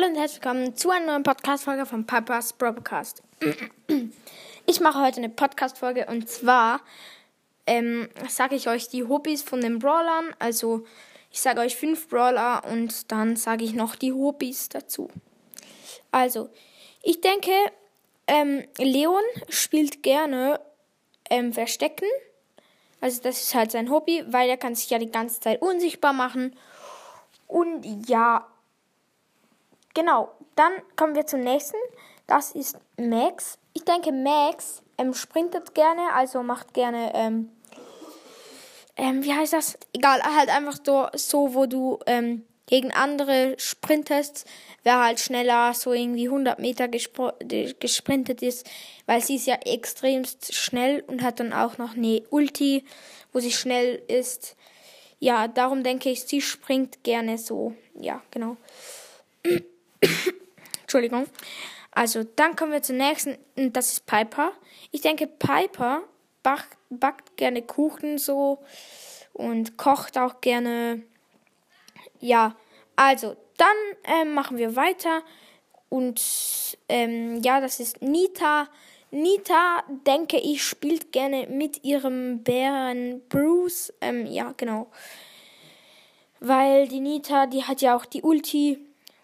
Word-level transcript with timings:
herzlich 0.00 0.42
willkommen 0.42 0.76
zu 0.76 0.90
einer 0.90 1.06
neuen 1.06 1.22
Podcast-Folge 1.24 1.84
von 1.84 2.06
Papas 2.06 2.52
Broadcast. 2.52 3.22
Ich 4.64 4.80
mache 4.80 5.00
heute 5.00 5.16
eine 5.16 5.28
Podcast-Folge 5.28 6.06
und 6.06 6.28
zwar 6.28 6.80
ähm, 7.66 8.08
sage 8.28 8.54
ich 8.54 8.68
euch 8.68 8.88
die 8.88 9.02
Hobbys 9.02 9.42
von 9.42 9.60
den 9.60 9.80
Brawlern. 9.80 10.34
Also 10.38 10.84
ich 11.32 11.40
sage 11.40 11.60
euch 11.60 11.76
fünf 11.76 12.08
Brawler 12.08 12.62
und 12.70 13.10
dann 13.10 13.34
sage 13.34 13.64
ich 13.64 13.74
noch 13.74 13.96
die 13.96 14.12
Hobbys 14.12 14.68
dazu. 14.68 15.10
Also, 16.12 16.48
ich 17.02 17.20
denke, 17.20 17.50
ähm, 18.28 18.64
Leon 18.78 19.22
spielt 19.48 20.04
gerne 20.04 20.60
ähm, 21.28 21.52
Verstecken. 21.52 22.08
Also 23.00 23.20
das 23.22 23.42
ist 23.42 23.54
halt 23.54 23.72
sein 23.72 23.90
Hobby, 23.90 24.24
weil 24.28 24.48
er 24.48 24.58
kann 24.58 24.76
sich 24.76 24.90
ja 24.90 24.98
die 24.98 25.10
ganze 25.10 25.40
Zeit 25.40 25.60
unsichtbar 25.60 26.12
machen. 26.12 26.54
Und 27.48 27.84
ja, 28.08 28.46
genau. 29.94 30.30
Dann 30.56 30.72
kommen 30.96 31.14
wir 31.14 31.26
zum 31.26 31.40
nächsten. 31.40 31.76
Das 32.26 32.52
ist 32.52 32.76
Max. 32.96 33.58
Ich 33.72 33.84
denke, 33.84 34.12
Max 34.12 34.82
ähm, 34.98 35.14
sprintet 35.14 35.74
gerne, 35.74 36.12
also 36.14 36.42
macht 36.42 36.74
gerne, 36.74 37.12
ähm, 37.14 37.50
ähm, 38.96 39.22
wie 39.22 39.32
heißt 39.32 39.52
das? 39.52 39.78
Egal, 39.92 40.20
halt 40.22 40.48
einfach 40.48 40.78
so, 40.84 41.06
so 41.14 41.54
wo 41.54 41.66
du 41.66 42.00
ähm, 42.06 42.44
gegen 42.66 42.92
andere 42.92 43.54
sprintest, 43.58 44.44
wer 44.82 45.02
halt 45.02 45.20
schneller 45.20 45.72
so 45.72 45.92
irgendwie 45.92 46.26
100 46.26 46.58
Meter 46.58 46.88
gesprintet 46.88 48.42
ist, 48.42 48.68
weil 49.06 49.22
sie 49.22 49.36
ist 49.36 49.46
ja 49.46 49.54
extremst 49.64 50.54
schnell 50.54 51.02
und 51.06 51.22
hat 51.22 51.40
dann 51.40 51.52
auch 51.52 51.78
noch 51.78 51.96
eine 51.96 52.22
Ulti, 52.30 52.84
wo 53.32 53.40
sie 53.40 53.52
schnell 53.52 54.02
ist. 54.08 54.56
Ja, 55.20 55.48
darum 55.48 55.82
denke 55.82 56.10
ich, 56.10 56.24
sie 56.24 56.40
springt 56.40 57.02
gerne 57.04 57.38
so. 57.38 57.74
Ja, 57.94 58.22
genau. 58.30 58.56
Entschuldigung. 60.82 61.26
Also, 61.90 62.24
dann 62.24 62.56
kommen 62.56 62.72
wir 62.72 62.82
zum 62.82 62.96
nächsten, 62.96 63.38
das 63.56 63.92
ist 63.92 64.06
Piper. 64.06 64.52
Ich 64.90 65.00
denke, 65.00 65.26
Piper 65.26 66.02
backt, 66.42 66.76
backt 66.90 67.36
gerne 67.36 67.62
Kuchen 67.62 68.18
so 68.18 68.58
und 69.32 69.76
kocht 69.76 70.16
auch 70.18 70.40
gerne. 70.40 71.02
Ja, 72.20 72.56
also, 72.96 73.36
dann 73.56 73.76
ähm, 74.04 74.32
machen 74.32 74.56
wir 74.56 74.76
weiter. 74.76 75.22
Und 75.88 76.20
ähm, 76.88 77.40
ja, 77.42 77.60
das 77.60 77.80
ist 77.80 78.02
Nita. 78.02 78.68
Nita, 79.10 79.82
denke 80.06 80.38
ich, 80.38 80.62
spielt 80.62 81.12
gerne 81.12 81.46
mit 81.46 81.84
ihrem 81.84 82.42
Bären 82.42 83.22
Bruce. 83.28 83.92
Ähm, 84.00 84.26
ja, 84.26 84.52
genau. 84.56 84.88
Weil 86.40 86.88
die 86.88 87.00
Nita, 87.00 87.46
die 87.46 87.64
hat 87.64 87.80
ja 87.80 87.96
auch 87.96 88.04
die 88.04 88.22
Ulti 88.22 88.78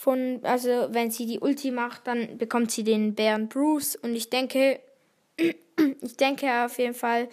von, 0.00 0.40
also 0.44 0.88
wenn 0.92 1.10
sie 1.10 1.26
die 1.26 1.40
Ulti 1.40 1.70
macht, 1.70 2.06
dann 2.06 2.38
bekommt 2.38 2.70
sie 2.70 2.84
den 2.84 3.14
Bären 3.14 3.50
Bruce. 3.50 3.96
Und 3.96 4.16
ich 4.16 4.30
denke, 4.30 4.80
ich 5.36 6.16
denke 6.16 6.64
auf 6.64 6.78
jeden 6.78 6.94
Fall, 6.94 7.28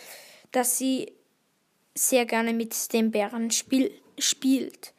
dass 0.51 0.77
sie 0.77 1.13
sehr 1.95 2.25
gerne 2.25 2.51
mit 2.51 2.91
dem 2.91 3.11
Bären 3.11 3.51
spiel, 3.51 3.89
spielt. 4.19 4.93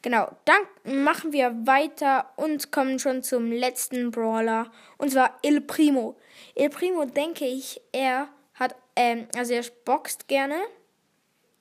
Genau, 0.00 0.30
dann 0.44 1.02
machen 1.02 1.32
wir 1.32 1.66
weiter 1.66 2.30
und 2.36 2.70
kommen 2.70 3.00
schon 3.00 3.24
zum 3.24 3.50
letzten 3.50 4.12
Brawler. 4.12 4.70
Und 4.96 5.10
zwar 5.10 5.40
Il 5.42 5.60
Primo. 5.60 6.16
Il 6.54 6.70
Primo, 6.70 7.04
denke 7.04 7.46
ich, 7.46 7.80
er 7.90 8.28
hat, 8.54 8.76
ähm, 8.94 9.26
also 9.36 9.54
er 9.54 9.64
boxt 9.84 10.28
gerne. 10.28 10.60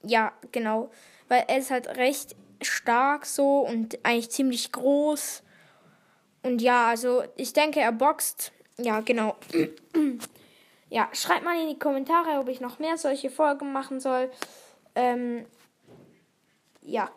Ja, 0.04 0.34
genau. 0.52 0.92
Weil 1.30 1.46
er 1.48 1.58
ist 1.58 1.72
halt 1.72 1.88
recht 1.98 2.36
stark 2.62 3.26
so 3.26 3.62
und 3.62 3.98
eigentlich 4.06 4.30
ziemlich 4.30 4.72
groß. 4.72 5.42
Und 6.48 6.62
ja, 6.62 6.88
also 6.88 7.24
ich 7.36 7.54
denke, 7.54 7.80
er 7.82 7.92
boxt. 7.92 8.52
Ja, 8.78 9.02
genau. 9.02 9.36
ja, 10.90 11.10
schreibt 11.14 11.44
mal 11.44 11.60
in 11.60 11.68
die 11.68 11.80
Kommentare, 11.80 12.40
ob 12.40 12.48
ich 12.48 12.62
noch 12.62 12.80
mehr 12.80 12.98
solche 12.98 13.30
Folgen 13.30 13.74
machen 13.74 14.00
soll. 14.00 14.32
Ähm, 14.96 15.46
ja. 16.82 17.10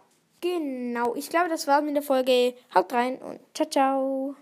Genau, 0.42 1.14
ich 1.16 1.28
glaube, 1.28 1.50
das 1.50 1.66
war's 1.66 1.84
mit 1.84 1.94
der 1.94 2.02
Folge. 2.02 2.54
Haut 2.74 2.92
rein 2.94 3.18
und 3.18 3.40
ciao, 3.54 3.68
ciao. 3.68 4.36